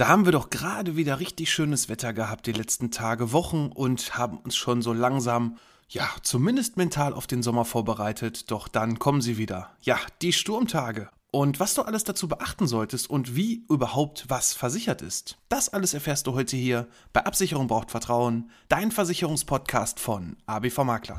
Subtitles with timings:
[0.00, 4.16] Da haben wir doch gerade wieder richtig schönes Wetter gehabt die letzten Tage, Wochen und
[4.16, 5.58] haben uns schon so langsam,
[5.90, 8.50] ja, zumindest mental auf den Sommer vorbereitet.
[8.50, 9.68] Doch dann kommen sie wieder.
[9.82, 11.10] Ja, die Sturmtage.
[11.32, 15.36] Und was du alles dazu beachten solltest und wie überhaupt was versichert ist.
[15.50, 21.18] Das alles erfährst du heute hier bei Absicherung braucht Vertrauen, dein Versicherungspodcast von ABV Makler.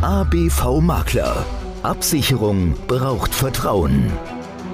[0.00, 1.44] ABV Makler.
[1.82, 4.10] Absicherung braucht Vertrauen.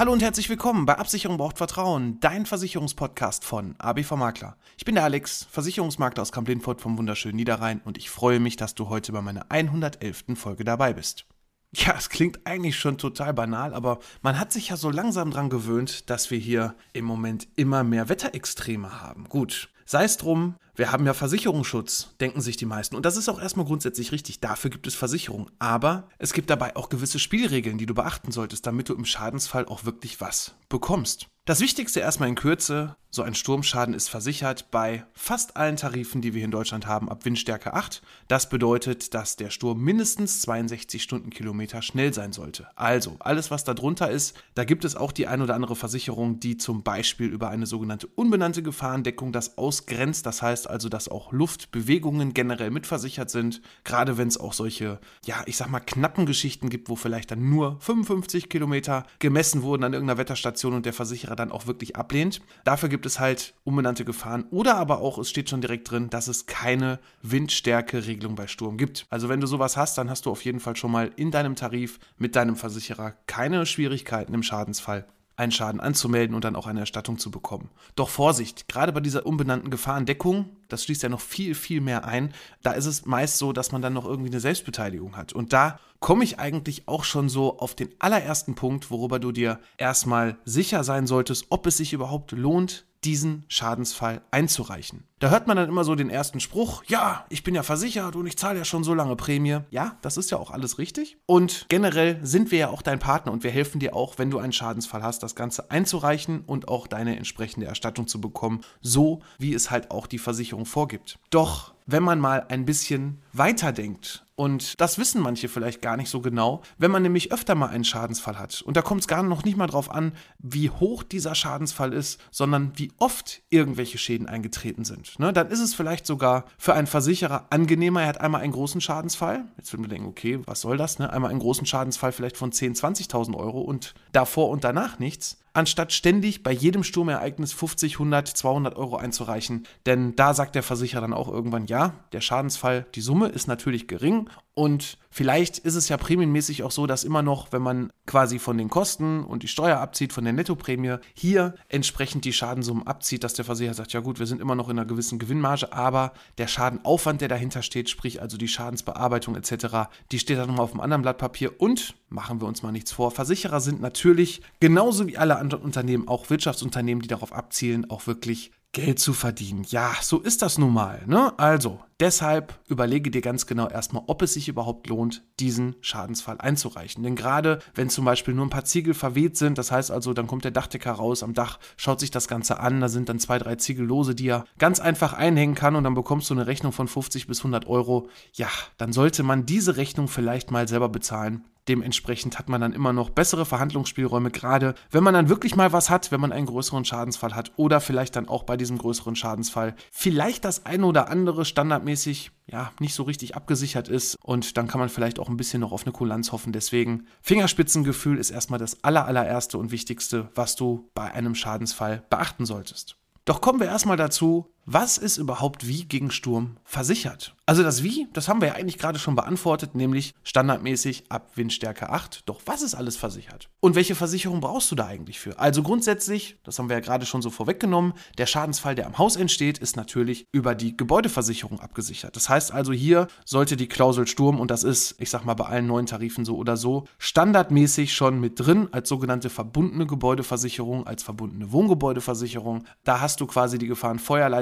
[0.00, 4.56] Hallo und herzlich willkommen bei Absicherung braucht Vertrauen, dein Versicherungspodcast von ABV Makler.
[4.78, 8.74] Ich bin der Alex, Versicherungsmakler aus Kamp-Lindfort vom wunderschönen Niederrhein und ich freue mich, dass
[8.74, 10.24] du heute bei meiner 111.
[10.36, 11.26] Folge dabei bist.
[11.74, 15.50] Ja, es klingt eigentlich schon total banal, aber man hat sich ja so langsam dran
[15.50, 19.24] gewöhnt, dass wir hier im Moment immer mehr Wetterextreme haben.
[19.28, 22.94] Gut, sei es drum, wir haben ja Versicherungsschutz, denken sich die meisten.
[22.94, 24.38] Und das ist auch erstmal grundsätzlich richtig.
[24.38, 25.50] Dafür gibt es Versicherung.
[25.58, 29.66] Aber es gibt dabei auch gewisse Spielregeln, die du beachten solltest, damit du im Schadensfall
[29.66, 31.26] auch wirklich was bekommst.
[31.50, 36.32] Das Wichtigste erstmal in Kürze, so ein Sturmschaden ist versichert bei fast allen Tarifen, die
[36.32, 38.02] wir in Deutschland haben, ab Windstärke 8.
[38.28, 42.68] Das bedeutet, dass der Sturm mindestens 62 Stundenkilometer schnell sein sollte.
[42.76, 46.38] Also, alles was da drunter ist, da gibt es auch die ein oder andere Versicherung,
[46.38, 50.26] die zum Beispiel über eine sogenannte unbenannte Gefahrendeckung das ausgrenzt.
[50.26, 53.60] Das heißt also, dass auch Luftbewegungen generell mitversichert sind.
[53.84, 57.48] Gerade wenn es auch solche, ja, ich sag mal, knappen Geschichten gibt, wo vielleicht dann
[57.48, 62.40] nur 55 Kilometer gemessen wurden an irgendeiner Wetterstation und der Versicherer dann auch wirklich ablehnt.
[62.64, 66.28] Dafür gibt es halt unbenannte Gefahren oder aber auch, es steht schon direkt drin, dass
[66.28, 69.06] es keine Windstärke-Regelung bei Sturm gibt.
[69.10, 71.56] Also wenn du sowas hast, dann hast du auf jeden Fall schon mal in deinem
[71.56, 75.06] Tarif mit deinem Versicherer keine Schwierigkeiten im Schadensfall
[75.40, 77.70] einen Schaden anzumelden und dann auch eine Erstattung zu bekommen.
[77.96, 82.32] Doch Vorsicht, gerade bei dieser unbenannten Gefahrendeckung, das schließt ja noch viel, viel mehr ein,
[82.62, 85.32] da ist es meist so, dass man dann noch irgendwie eine Selbstbeteiligung hat.
[85.32, 89.60] Und da komme ich eigentlich auch schon so auf den allerersten Punkt, worüber du dir
[89.76, 95.04] erstmal sicher sein solltest, ob es sich überhaupt lohnt, diesen Schadensfall einzureichen.
[95.20, 98.26] Da hört man dann immer so den ersten Spruch, ja, ich bin ja versichert und
[98.26, 99.60] ich zahle ja schon so lange Prämie.
[99.70, 101.18] Ja, das ist ja auch alles richtig.
[101.26, 104.38] Und generell sind wir ja auch dein Partner und wir helfen dir auch, wenn du
[104.38, 109.54] einen Schadensfall hast, das Ganze einzureichen und auch deine entsprechende Erstattung zu bekommen, so wie
[109.54, 111.18] es halt auch die Versicherung vorgibt.
[111.30, 116.22] Doch wenn man mal ein bisschen weiterdenkt und das wissen manche vielleicht gar nicht so
[116.22, 118.62] genau, wenn man nämlich öfter mal einen Schadensfall hat.
[118.62, 122.18] Und da kommt es gar noch nicht mal drauf an, wie hoch dieser Schadensfall ist,
[122.30, 125.18] sondern wie oft irgendwelche Schäden eingetreten sind.
[125.18, 125.34] Ne?
[125.34, 129.44] Dann ist es vielleicht sogar für einen Versicherer angenehmer, er hat einmal einen großen Schadensfall.
[129.58, 130.98] Jetzt würden wir denken, okay, was soll das?
[130.98, 131.12] Ne?
[131.12, 135.92] Einmal einen großen Schadensfall vielleicht von 10.000, 20.000 Euro und davor und danach nichts anstatt
[135.92, 139.66] ständig bei jedem Sturmereignis 50, 100, 200 Euro einzureichen.
[139.86, 143.88] Denn da sagt der Versicherer dann auch irgendwann, ja, der Schadensfall, die Summe ist natürlich
[143.88, 148.38] gering und vielleicht ist es ja prämienmäßig auch so, dass immer noch, wenn man quasi
[148.38, 153.24] von den Kosten und die Steuer abzieht, von der Nettoprämie, hier entsprechend die Schadensummen abzieht,
[153.24, 156.12] dass der Versicherer sagt, ja gut, wir sind immer noch in einer gewissen Gewinnmarge, aber
[156.36, 160.72] der Schadenaufwand, der dahinter steht, sprich also die Schadensbearbeitung etc., die steht dann nochmal auf
[160.72, 165.06] einem anderen Blatt Papier und, machen wir uns mal nichts vor, Versicherer sind natürlich genauso
[165.06, 169.66] wie alle anderen Unternehmen, auch Wirtschaftsunternehmen, die darauf abzielen, auch wirklich Geld zu verdienen.
[169.68, 171.02] Ja, so ist das nun mal.
[171.06, 171.36] Ne?
[171.40, 177.02] Also, deshalb überlege dir ganz genau erstmal, ob es sich überhaupt lohnt, diesen Schadensfall einzureichen.
[177.02, 180.28] Denn gerade wenn zum Beispiel nur ein paar Ziegel verweht sind, das heißt also, dann
[180.28, 183.38] kommt der Dachdecker raus am Dach, schaut sich das Ganze an, da sind dann zwei,
[183.38, 186.86] drei Ziegellose, die er ganz einfach einhängen kann und dann bekommst du eine Rechnung von
[186.86, 188.08] 50 bis 100 Euro.
[188.34, 192.92] Ja, dann sollte man diese Rechnung vielleicht mal selber bezahlen Dementsprechend hat man dann immer
[192.92, 196.84] noch bessere Verhandlungsspielräume, gerade wenn man dann wirklich mal was hat, wenn man einen größeren
[196.84, 201.44] Schadensfall hat oder vielleicht dann auch bei diesem größeren Schadensfall vielleicht das eine oder andere
[201.44, 205.60] standardmäßig ja nicht so richtig abgesichert ist und dann kann man vielleicht auch ein bisschen
[205.60, 206.52] noch auf eine Kulanz hoffen.
[206.52, 212.46] Deswegen Fingerspitzengefühl ist erstmal das aller, allererste und wichtigste, was du bei einem Schadensfall beachten
[212.46, 212.96] solltest.
[213.26, 217.34] Doch kommen wir erstmal dazu, was ist überhaupt wie gegen Sturm versichert?
[217.50, 221.90] Also das Wie, das haben wir ja eigentlich gerade schon beantwortet, nämlich standardmäßig ab Windstärke
[221.90, 222.22] 8.
[222.26, 223.48] Doch was ist alles versichert?
[223.58, 225.36] Und welche Versicherung brauchst du da eigentlich für?
[225.40, 229.16] Also grundsätzlich, das haben wir ja gerade schon so vorweggenommen, der Schadensfall, der am Haus
[229.16, 232.14] entsteht, ist natürlich über die Gebäudeversicherung abgesichert.
[232.14, 235.46] Das heißt also hier sollte die Klausel Sturm, und das ist, ich sag mal, bei
[235.46, 241.02] allen neuen Tarifen so oder so, standardmäßig schon mit drin als sogenannte verbundene Gebäudeversicherung, als
[241.02, 242.62] verbundene Wohngebäudeversicherung.
[242.84, 243.98] Da hast du quasi die Gefahren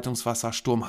[0.08, 0.84] Feuerleitungswasser, Sturm,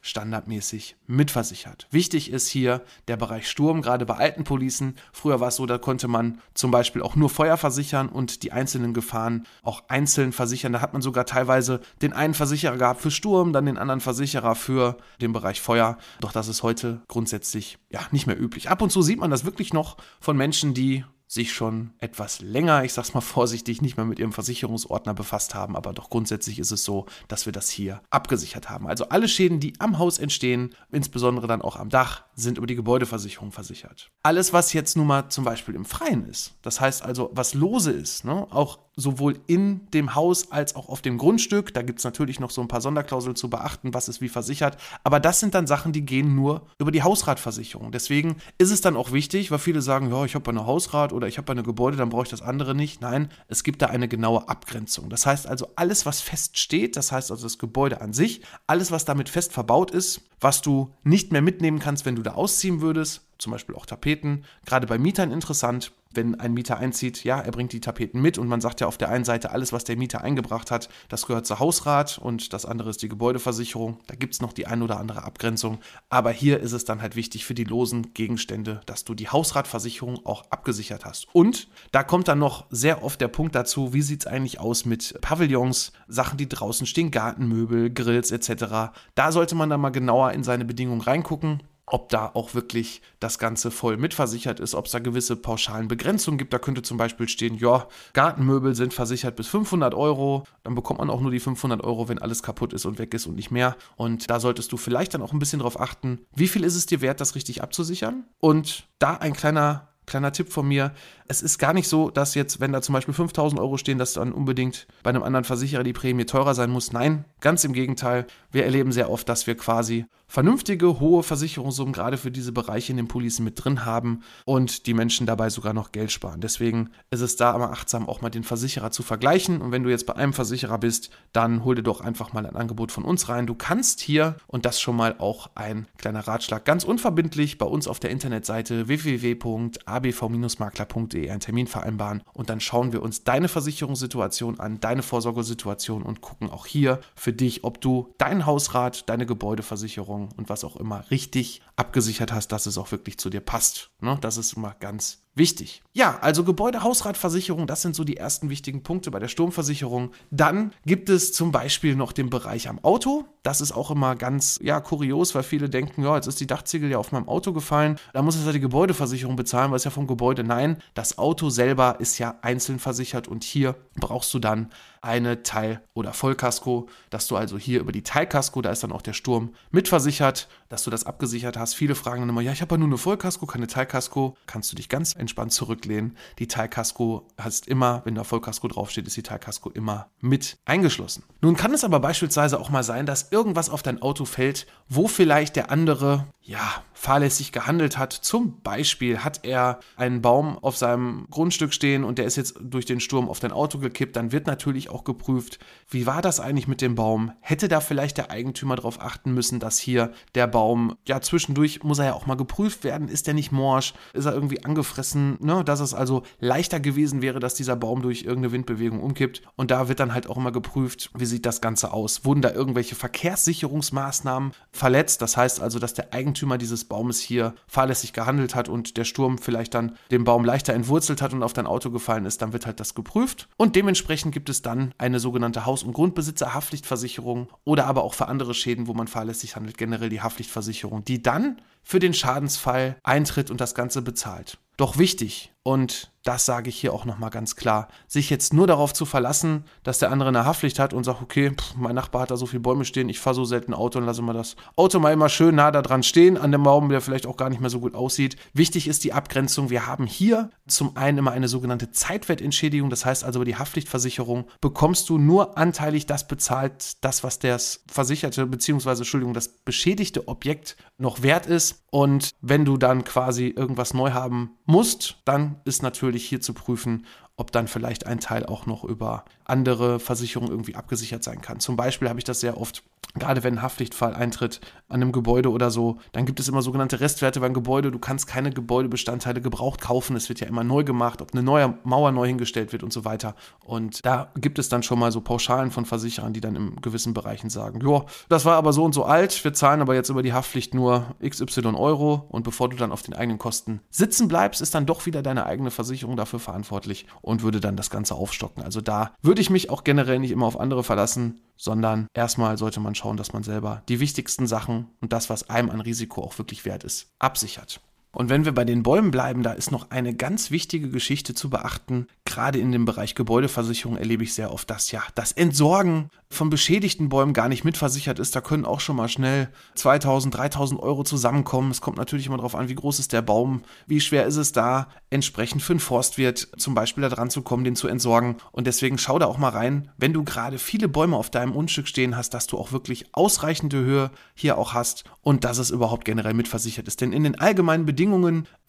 [0.00, 1.86] standardmäßig mitversichert.
[1.90, 4.94] Wichtig ist hier der Bereich Sturm, gerade bei alten Policen.
[5.12, 8.52] Früher war es so, da konnte man zum Beispiel auch nur Feuer versichern und die
[8.52, 10.72] einzelnen Gefahren auch einzeln versichern.
[10.72, 14.54] Da hat man sogar teilweise den einen Versicherer gehabt für Sturm, dann den anderen Versicherer
[14.54, 15.98] für den Bereich Feuer.
[16.20, 18.70] Doch das ist heute grundsätzlich ja nicht mehr üblich.
[18.70, 22.82] Ab und zu sieht man das wirklich noch von Menschen, die sich schon etwas länger,
[22.84, 26.72] ich sag's mal vorsichtig, nicht mehr mit ihrem Versicherungsordner befasst haben, aber doch grundsätzlich ist
[26.72, 28.88] es so, dass wir das hier abgesichert haben.
[28.88, 32.74] Also alle Schäden, die am Haus entstehen, insbesondere dann auch am Dach, sind über die
[32.74, 34.10] Gebäudeversicherung versichert.
[34.22, 37.92] Alles, was jetzt nun mal zum Beispiel im Freien ist, das heißt also, was lose
[37.92, 42.04] ist, ne, auch sowohl in dem Haus als auch auf dem Grundstück, da gibt es
[42.04, 45.54] natürlich noch so ein paar Sonderklauseln zu beachten, was ist wie versichert, aber das sind
[45.54, 47.92] dann Sachen, die gehen nur über die Hausratversicherung.
[47.92, 51.28] Deswegen ist es dann auch wichtig, weil viele sagen, ja, ich habe eine Hausrat oder
[51.28, 53.00] ich habe eine Gebäude, dann brauche ich das andere nicht.
[53.00, 55.08] Nein, es gibt da eine genaue Abgrenzung.
[55.10, 58.90] Das heißt also, alles, was fest steht, das heißt also das Gebäude an sich, alles,
[58.90, 62.80] was damit fest verbaut ist, was du nicht mehr mitnehmen kannst, wenn du da ausziehen
[62.80, 64.44] würdest, zum Beispiel auch Tapeten.
[64.66, 68.48] Gerade bei Mietern interessant, wenn ein Mieter einzieht, ja, er bringt die Tapeten mit und
[68.48, 71.46] man sagt ja auf der einen Seite, alles, was der Mieter eingebracht hat, das gehört
[71.46, 73.98] zur Hausrat und das andere ist die Gebäudeversicherung.
[74.06, 75.78] Da gibt es noch die ein oder andere Abgrenzung.
[76.08, 80.24] Aber hier ist es dann halt wichtig für die losen Gegenstände, dass du die Hausratversicherung
[80.24, 81.26] auch abgesichert hast.
[81.32, 84.84] Und da kommt dann noch sehr oft der Punkt dazu, wie sieht es eigentlich aus
[84.84, 88.92] mit Pavillons, Sachen, die draußen stehen, Gartenmöbel, Grills etc.
[89.14, 93.38] Da sollte man dann mal genauer in seine Bedingungen reingucken ob da auch wirklich das
[93.38, 96.52] Ganze voll mitversichert ist, ob es da gewisse pauschalen Begrenzungen gibt.
[96.52, 100.44] Da könnte zum Beispiel stehen, ja, Gartenmöbel sind versichert bis 500 Euro.
[100.62, 103.26] Dann bekommt man auch nur die 500 Euro, wenn alles kaputt ist und weg ist
[103.26, 103.76] und nicht mehr.
[103.96, 106.86] Und da solltest du vielleicht dann auch ein bisschen drauf achten, wie viel ist es
[106.86, 108.24] dir wert, das richtig abzusichern?
[108.40, 110.92] Und da ein kleiner kleiner Tipp von mir,
[111.28, 114.14] es ist gar nicht so, dass jetzt, wenn da zum Beispiel 5000 Euro stehen, dass
[114.14, 116.90] dann unbedingt bei einem anderen Versicherer die Prämie teurer sein muss.
[116.92, 118.26] Nein, ganz im Gegenteil.
[118.50, 122.96] Wir erleben sehr oft, dass wir quasi vernünftige, hohe Versicherungssummen gerade für diese Bereiche in
[122.96, 126.40] den Policen mit drin haben und die Menschen dabei sogar noch Geld sparen.
[126.40, 129.60] Deswegen ist es da immer achtsam, auch mal den Versicherer zu vergleichen.
[129.60, 132.56] Und wenn du jetzt bei einem Versicherer bist, dann hol dir doch einfach mal ein
[132.56, 133.46] Angebot von uns rein.
[133.46, 137.86] Du kannst hier, und das schon mal auch ein kleiner Ratschlag, ganz unverbindlich bei uns
[137.86, 144.80] auf der Internetseite www.abv-makler.de einen Termin vereinbaren und dann schauen wir uns deine Versicherungssituation an,
[144.80, 150.48] deine Vorsorgesituation und gucken auch hier für dich, ob du deinen Hausrat, deine Gebäudeversicherung und
[150.48, 153.90] was auch immer richtig abgesichert hast, dass es auch wirklich zu dir passt.
[154.00, 154.18] Ne?
[154.20, 155.82] Das ist immer ganz wichtig.
[155.92, 160.12] Ja, also Gebäude, Hausratversicherung, das sind so die ersten wichtigen Punkte bei der Sturmversicherung.
[160.30, 163.24] Dann gibt es zum Beispiel noch den Bereich am Auto.
[163.42, 166.90] Das ist auch immer ganz, ja, kurios, weil viele denken, ja, jetzt ist die Dachziegel
[166.90, 169.90] ja auf meinem Auto gefallen, da muss es ja die Gebäudeversicherung bezahlen, weil es ja
[169.90, 170.44] vom Gebäude.
[170.44, 174.70] Nein, das Auto selber ist ja einzeln versichert und hier brauchst du dann
[175.02, 179.02] eine Teil- oder Vollkasko, dass du also hier über die Teilkasko, da ist dann auch
[179.02, 181.74] der Sturm mitversichert, dass du das abgesichert hast.
[181.74, 184.36] Viele fragen dann immer, ja, ich habe ja nur eine Vollkasko, keine Teilkasko.
[184.46, 186.16] Kannst du dich ganz entspannt zurücklehnen.
[186.38, 191.24] Die Teilkasko hast immer, wenn da Vollkasko draufsteht, ist die Teilkasko immer mit eingeschlossen.
[191.40, 195.08] Nun kann es aber beispielsweise auch mal sein, dass irgendwas auf dein Auto fällt, wo
[195.08, 198.12] vielleicht der andere ja, fahrlässig gehandelt hat.
[198.12, 202.86] Zum Beispiel hat er einen Baum auf seinem Grundstück stehen und der ist jetzt durch
[202.86, 204.16] den Sturm auf dein Auto gekippt.
[204.16, 205.58] Dann wird natürlich auch geprüft,
[205.90, 207.32] wie war das eigentlich mit dem Baum?
[207.40, 211.98] Hätte da vielleicht der Eigentümer darauf achten müssen, dass hier der Baum, ja, zwischendurch muss
[211.98, 213.08] er ja auch mal geprüft werden.
[213.08, 213.92] Ist der nicht morsch?
[214.14, 215.36] Ist er irgendwie angefressen?
[215.40, 215.62] Ne?
[215.64, 219.42] Dass es also leichter gewesen wäre, dass dieser Baum durch irgendeine Windbewegung umkippt.
[219.54, 222.24] Und da wird dann halt auch immer geprüft, wie sieht das Ganze aus?
[222.24, 225.20] Wurden da irgendwelche Verkehrssicherungsmaßnahmen verletzt?
[225.20, 229.04] Das heißt also, dass der Eigentümer Eigentümer dieses Baumes hier fahrlässig gehandelt hat und der
[229.04, 232.52] Sturm vielleicht dann den Baum leichter entwurzelt hat und auf dein Auto gefallen ist, dann
[232.52, 233.48] wird halt das geprüft.
[233.56, 238.54] Und dementsprechend gibt es dann eine sogenannte Haus- und Grundbesitzerhaftpflichtversicherung oder aber auch für andere
[238.54, 243.60] Schäden, wo man fahrlässig handelt, generell die Haftpflichtversicherung, die dann für den Schadensfall eintritt und
[243.60, 244.58] das Ganze bezahlt.
[244.76, 247.88] Doch wichtig, Und das sage ich hier auch nochmal ganz klar.
[248.06, 251.50] Sich jetzt nur darauf zu verlassen, dass der andere eine Haftpflicht hat und sagt, okay,
[251.50, 254.06] pff, mein Nachbar hat da so viele Bäume stehen, ich fahre so selten Auto und
[254.06, 257.02] lasse mal das Auto mal immer schön nah da dran stehen, an dem Baum, der
[257.02, 258.36] vielleicht auch gar nicht mehr so gut aussieht.
[258.54, 259.68] Wichtig ist die Abgrenzung.
[259.68, 262.88] Wir haben hier zum einen immer eine sogenannte Zeitwertentschädigung.
[262.88, 267.84] Das heißt also, über die Haftpflichtversicherung bekommst du nur anteilig das bezahlt, das, was das
[267.90, 271.84] versicherte, beziehungsweise, Entschuldigung, das beschädigte Objekt noch wert ist.
[271.90, 277.06] Und wenn du dann quasi irgendwas neu haben musst, dann ist natürlich hier zu prüfen,
[277.38, 281.60] ob dann vielleicht ein Teil auch noch über andere Versicherungen irgendwie abgesichert sein kann.
[281.60, 282.82] Zum Beispiel habe ich das sehr oft,
[283.14, 287.00] gerade wenn ein Haftpflichtfall eintritt an einem Gebäude oder so, dann gibt es immer sogenannte
[287.00, 287.90] Restwerte beim Gebäude.
[287.90, 290.16] Du kannst keine Gebäudebestandteile gebraucht kaufen.
[290.16, 293.04] Es wird ja immer neu gemacht, ob eine neue Mauer neu hingestellt wird und so
[293.04, 293.34] weiter.
[293.64, 297.14] Und da gibt es dann schon mal so Pauschalen von Versicherern, die dann in gewissen
[297.14, 300.22] Bereichen sagen, ja, das war aber so und so alt, wir zahlen aber jetzt über
[300.22, 304.60] die Haftpflicht nur XY Euro und bevor du dann auf den eigenen Kosten sitzen bleibst,
[304.60, 308.62] ist dann doch wieder deine eigene Versicherung dafür verantwortlich und würde dann das Ganze aufstocken.
[308.62, 312.80] Also da würde ich mich auch generell nicht immer auf andere verlassen, sondern erstmal sollte
[312.80, 316.38] man schauen, dass man selber die wichtigsten Sachen und das, was einem an Risiko auch
[316.38, 317.82] wirklich wert ist, absichert.
[318.12, 321.50] Und wenn wir bei den Bäumen bleiben, da ist noch eine ganz wichtige Geschichte zu
[321.50, 322.06] beachten.
[322.24, 327.08] Gerade in dem Bereich Gebäudeversicherung erlebe ich sehr oft, dass ja das Entsorgen von beschädigten
[327.08, 328.34] Bäumen gar nicht mitversichert ist.
[328.34, 331.70] Da können auch schon mal schnell 2000, 3000 Euro zusammenkommen.
[331.70, 334.52] Es kommt natürlich immer darauf an, wie groß ist der Baum, wie schwer ist es
[334.52, 338.36] da, entsprechend für einen Forstwirt zum Beispiel da dran zu kommen, den zu entsorgen.
[338.52, 341.88] Und deswegen schau da auch mal rein, wenn du gerade viele Bäume auf deinem Grundstück
[341.88, 346.04] stehen hast, dass du auch wirklich ausreichende Höhe hier auch hast und dass es überhaupt
[346.04, 347.00] generell mitversichert ist.
[347.00, 347.97] Denn in den allgemeinen Bedingungen,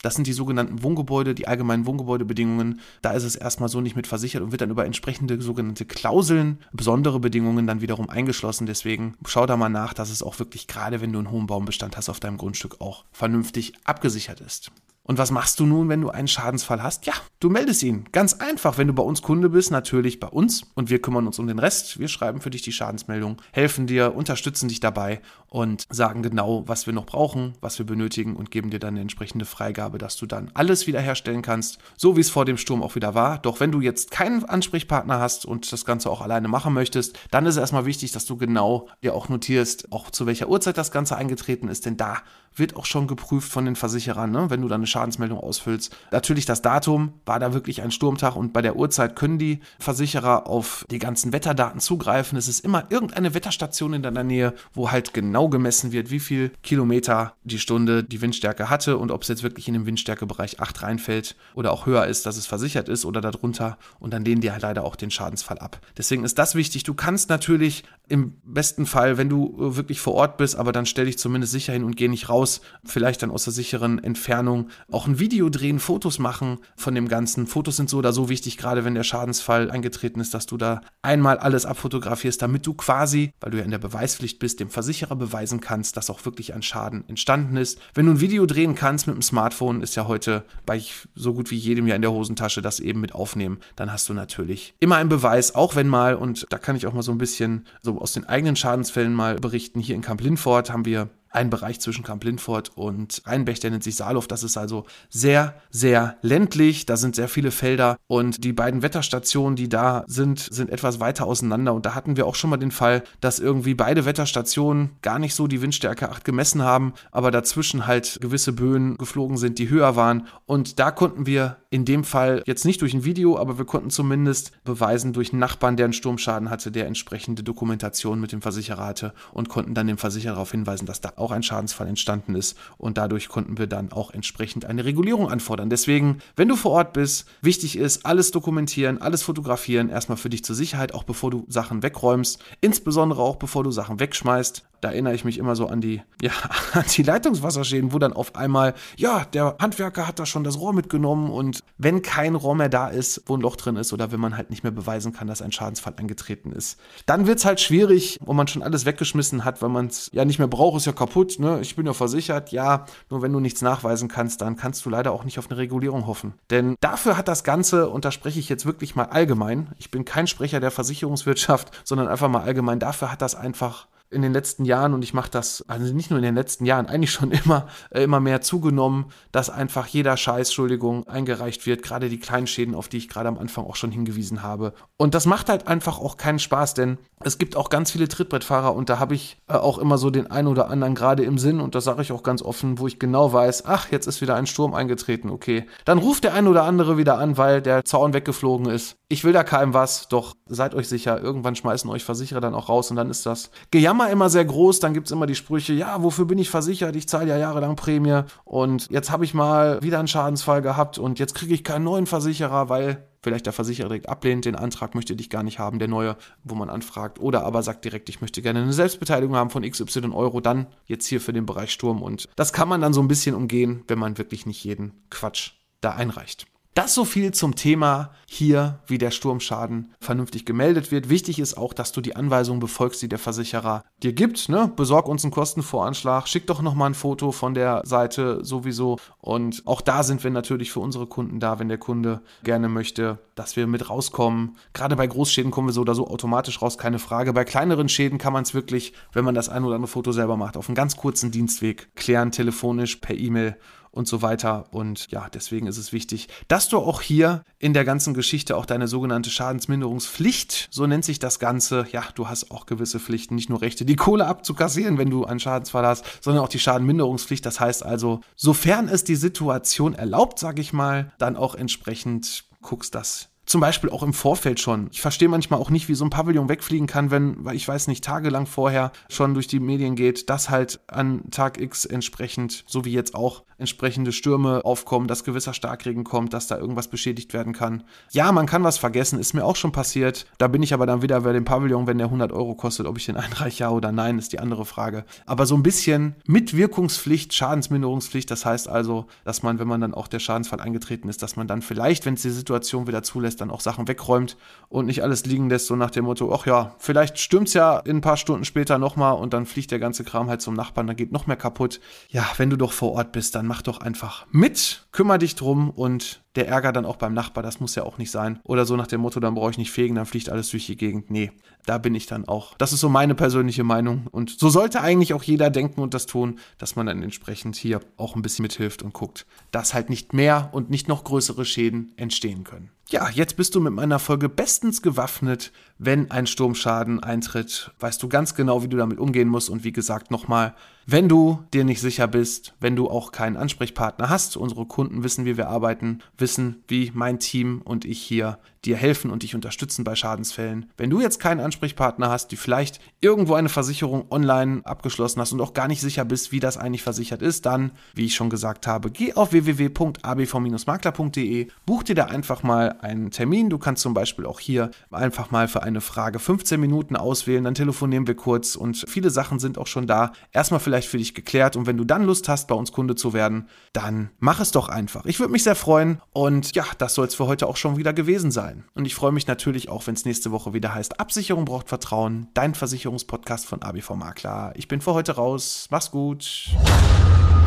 [0.01, 4.07] das sind die sogenannten Wohngebäude, die allgemeinen Wohngebäudebedingungen, da ist es erstmal so nicht mit
[4.07, 8.65] versichert und wird dann über entsprechende sogenannte Klauseln, besondere Bedingungen Bedingungen dann wiederum eingeschlossen.
[8.65, 11.95] Deswegen schau da mal nach, dass es auch wirklich gerade, wenn du einen hohen Baumbestand
[11.95, 14.71] hast, auf deinem Grundstück auch vernünftig abgesichert ist.
[15.09, 17.07] Und was machst du nun, wenn du einen Schadensfall hast?
[17.07, 18.05] Ja, du meldest ihn.
[18.11, 21.39] Ganz einfach, wenn du bei uns Kunde bist, natürlich bei uns und wir kümmern uns
[21.39, 21.97] um den Rest.
[21.97, 26.85] Wir schreiben für dich die Schadensmeldung, helfen dir, unterstützen dich dabei und sagen genau, was
[26.85, 30.27] wir noch brauchen, was wir benötigen und geben dir dann eine entsprechende Freigabe, dass du
[30.27, 33.39] dann alles wiederherstellen kannst, so wie es vor dem Sturm auch wieder war.
[33.39, 37.47] Doch wenn du jetzt keinen Ansprechpartner hast und das Ganze auch alleine machen möchtest, dann
[37.47, 41.17] ist erstmal wichtig, dass du genau dir auch notierst, auch zu welcher Uhrzeit das Ganze
[41.17, 42.17] eingetreten ist, denn da
[42.55, 44.49] wird auch schon geprüft von den Versicherern, ne?
[44.49, 45.95] wenn du dann eine Schadensmeldung ausfüllst.
[46.11, 50.47] Natürlich das Datum, war da wirklich ein Sturmtag und bei der Uhrzeit können die Versicherer
[50.47, 52.37] auf die ganzen Wetterdaten zugreifen.
[52.37, 56.51] Es ist immer irgendeine Wetterstation in deiner Nähe, wo halt genau gemessen wird, wie viel
[56.63, 60.83] Kilometer die Stunde die Windstärke hatte und ob es jetzt wirklich in den Windstärkebereich 8
[60.83, 64.51] reinfällt oder auch höher ist, dass es versichert ist oder darunter und dann lehnen die
[64.51, 65.79] halt leider auch den Schadensfall ab.
[65.97, 66.83] Deswegen ist das wichtig.
[66.83, 71.05] Du kannst natürlich im besten Fall, wenn du wirklich vor Ort bist, aber dann stell
[71.05, 74.69] dich zumindest sicher hin und geh nicht raus, raus, vielleicht dann aus der sicheren Entfernung
[74.91, 77.47] auch ein Video drehen, Fotos machen von dem Ganzen.
[77.47, 80.81] Fotos sind so oder so wichtig, gerade wenn der Schadensfall eingetreten ist, dass du da
[81.01, 85.15] einmal alles abfotografierst, damit du quasi, weil du ja in der Beweispflicht bist, dem Versicherer
[85.15, 87.79] beweisen kannst, dass auch wirklich ein Schaden entstanden ist.
[87.93, 90.81] Wenn du ein Video drehen kannst mit dem Smartphone, ist ja heute bei
[91.15, 94.13] so gut wie jedem ja in der Hosentasche das eben mit aufnehmen, dann hast du
[94.13, 97.17] natürlich immer einen Beweis, auch wenn mal, und da kann ich auch mal so ein
[97.17, 101.49] bisschen so aus den eigenen Schadensfällen mal berichten, hier in Camp Lindfort haben wir ein
[101.49, 104.27] Bereich zwischen Kamp-Lindfort und Rheinbech, der nennt sich Saarlof.
[104.27, 106.85] Das ist also sehr, sehr ländlich.
[106.85, 111.25] Da sind sehr viele Felder und die beiden Wetterstationen, die da sind, sind etwas weiter
[111.25, 111.73] auseinander.
[111.73, 115.35] Und da hatten wir auch schon mal den Fall, dass irgendwie beide Wetterstationen gar nicht
[115.35, 119.95] so die Windstärke 8 gemessen haben, aber dazwischen halt gewisse Böen geflogen sind, die höher
[119.95, 120.27] waren.
[120.45, 123.91] Und da konnten wir in dem Fall jetzt nicht durch ein Video, aber wir konnten
[123.91, 128.85] zumindest beweisen durch einen Nachbarn, der einen Sturmschaden hatte, der entsprechende Dokumentation mit dem Versicherer
[128.85, 132.57] hatte und konnten dann dem Versicherer darauf hinweisen, dass da auch ein Schadensfall entstanden ist
[132.77, 135.69] und dadurch konnten wir dann auch entsprechend eine Regulierung anfordern.
[135.69, 140.43] Deswegen, wenn du vor Ort bist, wichtig ist, alles dokumentieren, alles fotografieren, erstmal für dich
[140.43, 144.63] zur Sicherheit, auch bevor du Sachen wegräumst, insbesondere auch bevor du Sachen wegschmeißt.
[144.81, 146.31] Da erinnere ich mich immer so an die, ja,
[146.73, 150.73] an die Leitungswasserschäden, wo dann auf einmal, ja, der Handwerker hat da schon das Rohr
[150.73, 154.19] mitgenommen und wenn kein Rohr mehr da ist, wo ein Loch drin ist oder wenn
[154.19, 157.59] man halt nicht mehr beweisen kann, dass ein Schadensfall eingetreten ist, dann wird es halt
[157.59, 160.85] schwierig, wo man schon alles weggeschmissen hat, weil man es ja nicht mehr braucht, ist
[160.85, 161.08] ja kaputt,
[161.39, 161.59] ne?
[161.61, 165.11] Ich bin ja versichert, ja, nur wenn du nichts nachweisen kannst, dann kannst du leider
[165.11, 166.33] auch nicht auf eine Regulierung hoffen.
[166.49, 170.05] Denn dafür hat das Ganze, und da spreche ich jetzt wirklich mal allgemein, ich bin
[170.05, 174.65] kein Sprecher der Versicherungswirtschaft, sondern einfach mal allgemein, dafür hat das einfach in den letzten
[174.65, 177.67] Jahren und ich mache das, also nicht nur in den letzten Jahren, eigentlich schon immer,
[177.91, 182.75] äh, immer mehr zugenommen, dass einfach jeder Scheiß, Entschuldigung, eingereicht wird, gerade die kleinen Schäden,
[182.75, 184.73] auf die ich gerade am Anfang auch schon hingewiesen habe.
[184.97, 188.75] Und das macht halt einfach auch keinen Spaß, denn es gibt auch ganz viele Trittbrettfahrer
[188.75, 191.59] und da habe ich äh, auch immer so den einen oder anderen gerade im Sinn
[191.59, 194.35] und das sage ich auch ganz offen, wo ich genau weiß, ach, jetzt ist wieder
[194.35, 195.65] ein Sturm eingetreten, okay.
[195.85, 198.98] Dann ruft der ein oder andere wieder an, weil der Zaun weggeflogen ist.
[199.11, 202.69] Ich will da keinem was, doch seid euch sicher, irgendwann schmeißen euch Versicherer dann auch
[202.69, 205.73] raus und dann ist das Gejammer immer sehr groß, dann gibt es immer die Sprüche,
[205.73, 206.95] ja, wofür bin ich versichert?
[206.95, 211.17] Ich zahle ja jahrelang Prämie und jetzt habe ich mal wieder einen Schadensfall gehabt und
[211.17, 215.15] jetzt kriege ich keinen neuen Versicherer, weil vielleicht der Versicherer direkt ablehnt, den Antrag möchte
[215.15, 218.43] dich gar nicht haben, der neue, wo man anfragt, oder aber sagt direkt, ich möchte
[218.43, 222.03] gerne eine Selbstbeteiligung haben von XY Euro, dann jetzt hier für den Bereich Sturm.
[222.03, 225.53] Und das kann man dann so ein bisschen umgehen, wenn man wirklich nicht jeden Quatsch
[225.81, 226.45] da einreicht.
[226.79, 231.09] Das so viel zum Thema hier, wie der Sturmschaden vernünftig gemeldet wird.
[231.09, 234.47] Wichtig ist auch, dass du die Anweisungen befolgst, die der Versicherer dir gibt.
[234.47, 234.71] Ne?
[234.77, 238.97] Besorg uns einen Kostenvoranschlag, schick doch nochmal ein Foto von der Seite sowieso.
[239.19, 243.17] Und auch da sind wir natürlich für unsere Kunden da, wenn der Kunde gerne möchte,
[243.35, 244.55] dass wir mit rauskommen.
[244.71, 247.33] Gerade bei Großschäden kommen wir so oder so automatisch raus, keine Frage.
[247.33, 250.37] Bei kleineren Schäden kann man es wirklich, wenn man das ein oder andere Foto selber
[250.37, 253.57] macht, auf einem ganz kurzen Dienstweg klären, telefonisch, per E-Mail
[253.99, 254.65] und so weiter.
[254.71, 258.65] Und ja, deswegen ist es wichtig, dass du auch hier in der ganzen Geschichte auch
[258.65, 263.49] deine sogenannte Schadensminderungspflicht, so nennt sich das Ganze, ja, du hast auch gewisse Pflichten, nicht
[263.49, 267.45] nur Rechte, die Kohle abzukassieren, wenn du einen Schadensfall hast, sondern auch die Schadenminderungspflicht.
[267.45, 272.95] Das heißt also, sofern es die Situation erlaubt, sage ich mal, dann auch entsprechend guckst,
[272.95, 274.89] dass zum Beispiel auch im Vorfeld schon.
[274.91, 277.87] Ich verstehe manchmal auch nicht, wie so ein Pavillon wegfliegen kann, wenn, weil ich weiß
[277.87, 282.85] nicht, tagelang vorher schon durch die Medien geht, dass halt an Tag X entsprechend, so
[282.85, 287.53] wie jetzt auch, entsprechende Stürme aufkommen, dass gewisser Starkregen kommt, dass da irgendwas beschädigt werden
[287.53, 287.83] kann.
[288.11, 290.25] Ja, man kann was vergessen, ist mir auch schon passiert.
[290.37, 292.97] Da bin ich aber dann wieder bei dem Pavillon, wenn der 100 Euro kostet, ob
[292.97, 295.05] ich den einreiche, ja oder nein, ist die andere Frage.
[295.25, 300.07] Aber so ein bisschen Mitwirkungspflicht, Schadensminderungspflicht, das heißt also, dass man, wenn man dann auch
[300.07, 303.51] der Schadensfall eingetreten ist, dass man dann vielleicht, wenn es die Situation wieder zulässt, dann
[303.51, 304.37] auch Sachen wegräumt
[304.69, 307.77] und nicht alles liegen lässt, so nach dem Motto, ach ja, vielleicht stürmt es ja
[307.79, 310.87] in ein paar Stunden später nochmal und dann fliegt der ganze Kram halt zum Nachbarn,
[310.87, 311.79] dann geht noch mehr kaputt.
[312.09, 315.71] Ja, wenn du doch vor Ort bist, dann mach doch einfach mit, kümmere dich drum
[315.71, 318.39] und der Ärger dann auch beim Nachbar, das muss ja auch nicht sein.
[318.43, 320.77] Oder so nach dem Motto, dann brauche ich nicht fegen, dann fliegt alles durch die
[320.77, 321.09] Gegend.
[321.09, 321.31] Nee,
[321.65, 322.55] da bin ich dann auch.
[322.59, 324.05] Das ist so meine persönliche Meinung.
[324.11, 327.79] Und so sollte eigentlich auch jeder denken und das tun, dass man dann entsprechend hier
[327.97, 331.91] auch ein bisschen mithilft und guckt, dass halt nicht mehr und nicht noch größere Schäden
[331.97, 332.69] entstehen können.
[332.91, 335.51] Ja, jetzt bist du mit meiner Folge bestens gewaffnet.
[335.77, 339.51] Wenn ein Sturmschaden eintritt, weißt du ganz genau, wie du damit umgehen musst.
[339.51, 340.55] Und wie gesagt, nochmal,
[340.87, 345.25] wenn du dir nicht sicher bist, wenn du auch keinen Ansprechpartner hast, unsere Kunden wissen,
[345.25, 349.83] wie wir arbeiten, wissen, wie mein Team und ich hier dir helfen und dich unterstützen
[349.83, 350.71] bei Schadensfällen.
[350.77, 355.41] Wenn du jetzt keinen Ansprechpartner hast, die vielleicht irgendwo eine Versicherung online abgeschlossen hast und
[355.41, 358.65] auch gar nicht sicher bist, wie das eigentlich versichert ist, dann, wie ich schon gesagt
[358.67, 363.49] habe, geh auf www.abv-makler.de, buch dir da einfach mal einen Termin.
[363.49, 367.55] Du kannst zum Beispiel auch hier einfach mal für eine Frage 15 Minuten auswählen, dann
[367.55, 370.11] telefonieren wir kurz und viele Sachen sind auch schon da.
[370.33, 373.13] Erstmal vielleicht für dich geklärt und wenn du dann Lust hast, bei uns Kunde zu
[373.13, 375.05] werden, dann mach es doch einfach.
[375.05, 377.93] Ich würde mich sehr freuen und ja, das soll es für heute auch schon wieder
[377.93, 378.63] gewesen sein sein.
[378.73, 382.27] Und ich freue mich natürlich auch, wenn es nächste Woche wieder heißt, Absicherung braucht Vertrauen,
[382.33, 384.53] dein Versicherungspodcast von ABV Makler.
[384.55, 385.67] Ich bin für heute raus.
[385.69, 386.49] Mach's gut.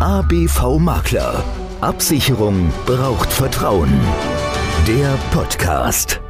[0.01, 1.45] ABV Makler.
[1.81, 3.93] Absicherung braucht Vertrauen.
[4.87, 6.21] Der Podcast.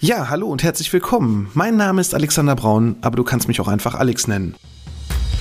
[0.00, 1.50] Ja, hallo und herzlich willkommen.
[1.54, 4.54] Mein Name ist Alexander Braun, aber du kannst mich auch einfach Alex nennen.